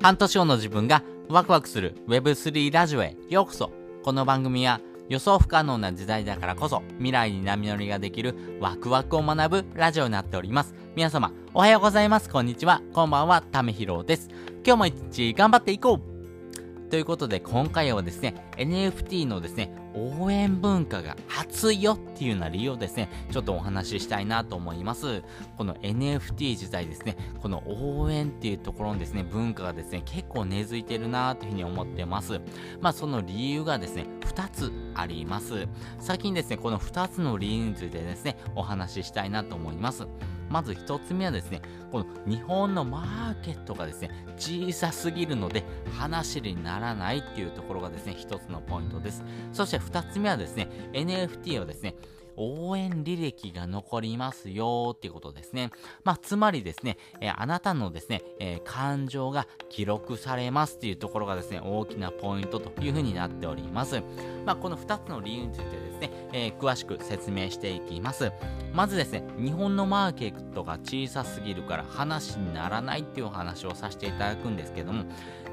[0.00, 3.72] 半年後の自分がワクワクする Web3 ラジオへようこそ
[4.04, 10.74] この番組は予想不可能な時代だからこそ未来に波乗りができるワクワクを学ぶラジオになっております。
[10.94, 12.28] 皆様、おはようございます。
[12.28, 12.80] こんにちは。
[12.92, 13.42] こんばんは。
[13.42, 14.28] ためひろです。
[14.64, 25.22] 今日も一日頑張っていこうということで今回はですね、NFT のですね、応援文化が熱いよっていうような理由をですね、ちょっとお話ししたいなと思います。
[25.56, 32.40] この NFT 自体ですね、この応援っていうところのですね、文化がですね、結構根付いてるなというふうに思ってます。
[32.80, 35.66] まあその理由がですね、2つあります。
[35.98, 40.06] 先にですね、この2つの理由についてですね、お話ししたいなと思います。
[40.50, 45.64] まず一つ目はですね、この日本のマーケットがですね、小さすぎるので
[45.96, 49.24] 話にならないっていうところがですね、一つのポイントです。
[49.52, 51.94] そして二つ目はですね、NFT をですね、
[52.38, 55.70] 応援履歴が残りますよっていうことですね。
[56.04, 64.00] まあ、つまりですね、えー、あなたのですね、えー、感情が記録されますっていうところがですね、大きなポイントというふうになっております。
[64.46, 68.32] まあ、この2つの理由についてですね、えー、詳しく説明していきます。
[68.72, 75.04] まずですね、日本のマーケットが小さすぎるから話にならないっていうお話をさせていただくんですけども、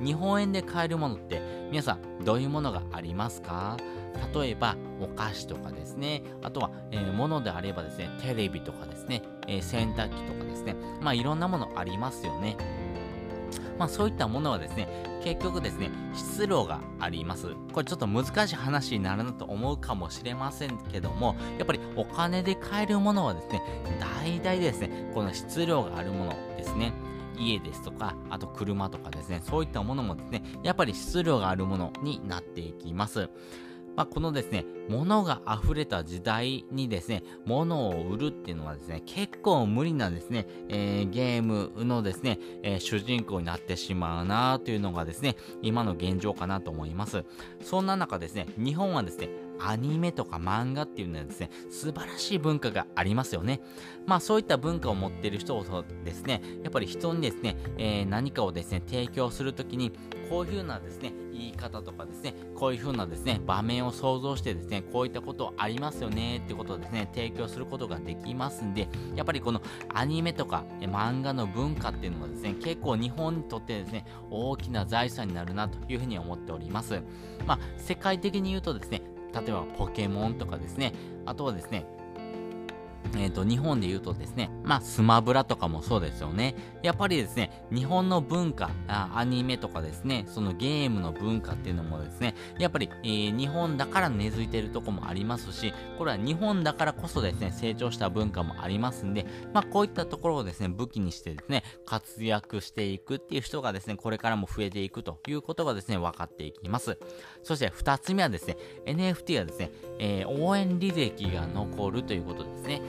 [0.00, 3.76] 日本円で買えるものって皆さんどういうものがありますか？
[4.32, 12.56] 例えばお菓子とかですね、あとは、えー、物であればですね、テレビとかですね、えー、洗濯機とかですね、まあいろんなものありますよね。
[13.78, 14.88] まあそういったものはですね、
[15.22, 17.54] 結局ですね、質量があります。
[17.72, 23.62] これちょっと難しい話になるなと思うかもしれませんけども、やっぱりお金で買えるものはですね、
[24.22, 26.92] 大体ですね、この質量があるものですね。
[27.36, 33.28] 家ですとか、あと車とかですね、そういったものもですね、やっぱり質量があるものになっていきます。
[33.96, 47.24] まあ、このですね、物が溢れた時代にですね、物を売るっていうのはですね、結構無理なですね、えー、ゲームのですね、えー、主人公になってしまうなというのがですね、今の現状かなと思います。
[47.62, 49.28] そんな中ですね、日本はですね、
[49.66, 53.60] アニメとか漫画っていうのはですね、素晴らしい文化がありますよね。
[54.06, 59.92] まあそういった文化を持っている人をですね、やっぱり人にですね、えー、何かをですね、提供するときに、
[60.28, 69.60] こういうふうなですね、言い方とかですね、こういうふうなですね、場面を想像してですね、こういったことありますよねってことをですね、提供することができますんで、やっぱりこの
[69.92, 77.02] アニメとか漫画の文化っていうのはですね、結構日本にとってですね、大きな財産になるなというふうに思っております。
[77.46, 79.02] まあ、世界的に言うとですね、
[79.34, 80.92] 例えばポケモンとかですね、
[81.26, 81.86] あとはですね、
[83.16, 86.54] えっ、ー、と、日本で言うとですね、まあ、スマブラとかもそうですよね。
[86.82, 106.98] やっぱりですね、日本の文化、あアニメとかですね、そのゲームの文化っていうのもですね、やっぱり、えー、日本だから根付いてるとこもありますし、これは日本だからこそですね、成長した文化もありますんで、まあ、こういったところをですね、武器にしてですね、活躍していくっていう人がですね、これからも増えていくということがですね、分かっていきます。
[107.42, 112.82] そして二つ目はですね、NFT はですね、えー、応援履歴が残るということですね。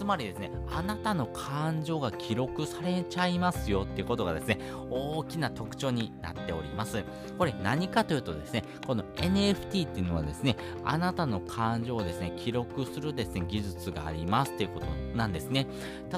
[0.00, 7.04] つまりですね、あなたの感情が記録されちゃいますよっていうことがですね、大きな特徴になっております。
[7.36, 10.56] これ何かというとですね、この NFT っていうのはですね、
[10.86, 15.66] あなたの感情をですね、記録するですね、技術がありますっていうことなんですね。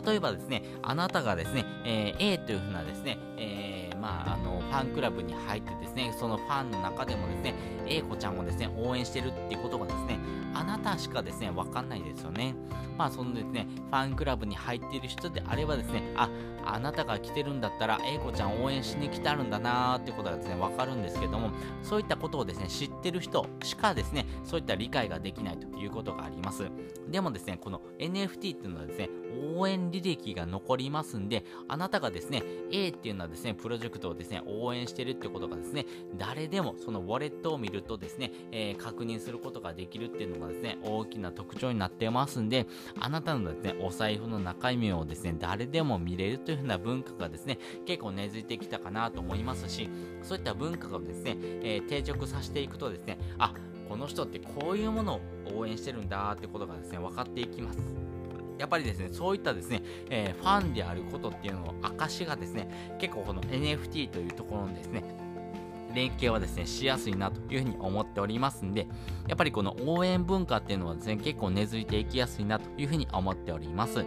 [0.06, 7.54] 例えばですね、あなたがですね、えー、A というふうなですね、えー、まあ、あの、ファンクラブに入ってですね、そのファンの中でもですね、
[7.88, 10.20] A 子ちゃんをですね、応援してるっていうことがですね、
[10.54, 12.54] あなたしかですね、わかんないですよね。
[12.98, 16.28] まあ、そのですね、ファンクラブに入っている人であればですね、あ、
[16.64, 21.50] あなたが来てるんだったら、英子ちゃん応援しに来てあるんだなーってことがですね、わかるんですけども、
[21.82, 26.64] そういったことをですね、知ってる人しかですね、そういった理解ができないということがあります。
[27.10, 29.10] でもですね、この NFT っていうのはですね、
[29.56, 35.86] 応援履歴が残りますんで、あなたがですね、A っていうのはですね、プロジェクトをですね、応援してるってことがですね、
[36.16, 42.66] 誰でもそのウォレットを見るとですね、えー、確認することができるっていうのもがですね、大きな特徴になってますんで、
[42.98, 49.88] あなたのですね、お財布の中身をですね、誰でも見れるというふうな文化がですね、結構根付いてきたかなと思いますし、
[50.22, 53.54] そういった文化をですね、えー、定着させていくとですね、あ、
[53.88, 55.20] この人ってこういうものを
[55.58, 57.78] 応援してるんだってことがですね、分かっていきます。
[58.58, 65.21] やっぱりですね、そういったですね、えー、ファンであることっていうのを証がですね、結構この NFT というところのですね、
[65.94, 68.86] 連携はですね、しやすいなというふうに思っておりますんで、
[69.28, 74.04] やっぱりこの応援文化っていうのはですね、結構根付いていきやすいなというふうに思っております。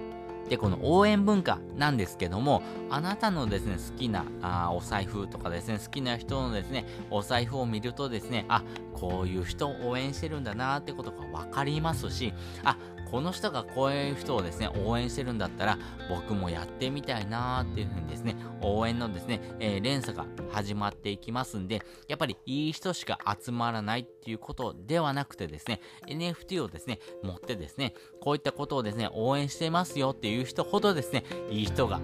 [0.50, 12.34] で、この応援文化なんですけども、あなたのですね、好きなあお財布とかですね、好きな人のですね、お財布を見るとですね、あ、こういう人を応援してるんだなってことがわかりますし、
[12.64, 12.78] あ、
[13.16, 15.78] この人がこういう人をですね、応援してるんだったら、
[16.10, 25.80] 僕もやってみたいなーっていう風にですね、応援のですね、えー、連鎖が始まっていきますんで、やっぱりいい人しか集まらないっていうことではなくてですね、
[26.10, 32.02] NFT をですね、持ってですね、こういったことをですね、応援してますよっていう人ほどですね、いい人が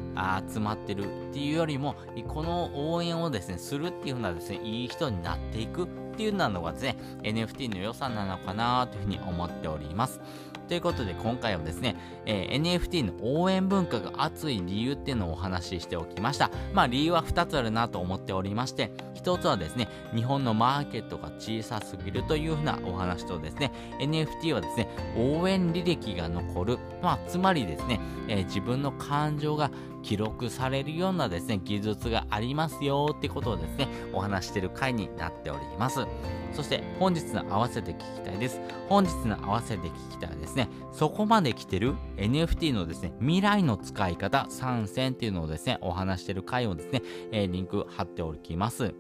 [0.49, 1.97] 集まってるっていうよりも、
[2.29, 10.21] この応援をですね、するっていう風なですね、いい人になっていくっていうのがですね、NFT の良さなのかなというふうに思っております。
[10.71, 11.95] ということで今回はですね、
[12.25, 16.51] えー、NFT の応援文化が熱い理由っていうのをお話ししておきました。
[16.73, 24.87] まあ理由は2つあるなと思っておりまして、1つはですね、日本のマーケットが小さすぎるというふうなお話とですね、NFT はですね、
[25.17, 29.71] 応援履歴が残る、まあつまりですね、えー、自分の感情が
[30.03, 36.05] 記録されるようなですね、技術がありますよってことをですね、お話してる回になっております。
[36.53, 38.59] そして本日の合わせて聞きたいです。
[38.89, 47.01] 本日の合わせて聞きたいですね、そこまで来てる NFT のですね、未来の使い方3選っていうのをですね、お話してる回をですね、
[47.31, 48.93] えー、リンク貼っておきます。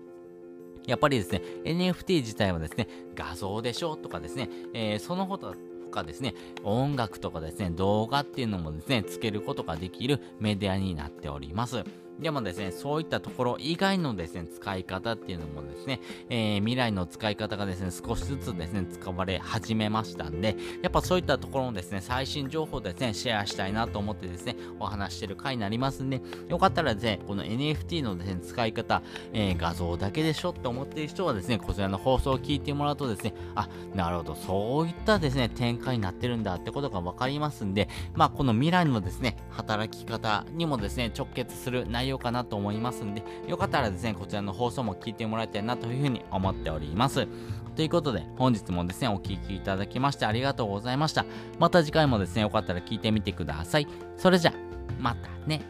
[0.87, 5.53] やっぱりですね、NFT 自体はですね、画像でしょとかですね、えー、その他
[5.91, 6.33] かですね、
[6.63, 11.83] 音楽とかですね、動画っていうのもですね、つけることができるメディアになっております。
[12.19, 15.99] でもですね、そういったところ以外のですね、使い方っていうのもですね、
[16.29, 29.01] えー、未来の使い方がですね、少しずつですね、使われ始めましたんで、やっぱそういったところのですね、最新情報ですね、シェアしたいなと思ってですね、お話してる回になりますんで、よかったらですね、この NFT のですね、使い方、
[29.33, 47.27] えー、画像だけでしょって思ってる人はですね、こちらの放送を聞いてもらうとですね、あ、なるほど、そういったですね、展開になってるんだってことがわかりますんで、まあ、この未来のですね、働き方にもですね、直結する内容ようかなと思いますんで、よかったらですね、こちらの放送も聞いてもらいたいなというふうに思っております。
[47.75, 51.25] ということで、本日もですね、お聴きいただきましてありがとうございました。
[51.57, 53.87] また次回もですね、よかったら聞いてみてください。
[54.17, 54.53] それじゃ、
[54.99, 55.61] またね。